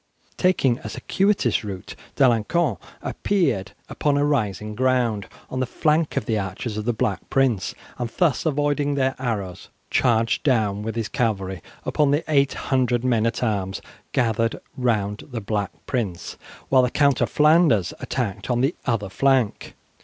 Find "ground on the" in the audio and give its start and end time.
4.73-5.67